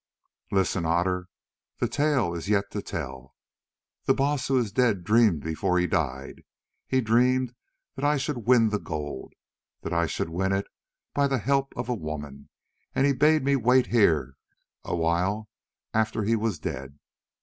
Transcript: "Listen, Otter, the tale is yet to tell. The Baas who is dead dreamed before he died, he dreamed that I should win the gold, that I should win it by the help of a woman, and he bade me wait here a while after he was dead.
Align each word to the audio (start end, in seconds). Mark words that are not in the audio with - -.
"Listen, 0.51 0.83
Otter, 0.83 1.27
the 1.77 1.87
tale 1.87 2.33
is 2.33 2.49
yet 2.49 2.71
to 2.71 2.81
tell. 2.81 3.35
The 4.05 4.15
Baas 4.15 4.47
who 4.47 4.57
is 4.57 4.71
dead 4.71 5.03
dreamed 5.03 5.43
before 5.43 5.77
he 5.77 5.85
died, 5.85 6.41
he 6.87 7.01
dreamed 7.01 7.53
that 7.93 8.03
I 8.03 8.17
should 8.17 8.47
win 8.47 8.69
the 8.69 8.79
gold, 8.79 9.33
that 9.83 9.93
I 9.93 10.07
should 10.07 10.29
win 10.29 10.53
it 10.53 10.65
by 11.13 11.27
the 11.27 11.37
help 11.37 11.71
of 11.75 11.87
a 11.87 11.93
woman, 11.93 12.49
and 12.95 13.05
he 13.05 13.13
bade 13.13 13.43
me 13.43 13.55
wait 13.55 13.85
here 13.93 14.33
a 14.83 14.95
while 14.95 15.47
after 15.93 16.23
he 16.23 16.35
was 16.35 16.57
dead. 16.57 16.97